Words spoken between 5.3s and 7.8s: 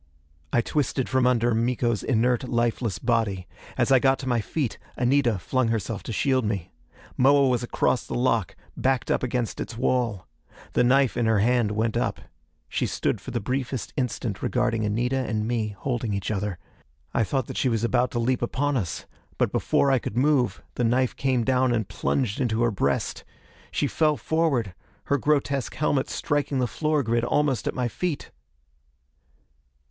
flung herself to shield me. Moa was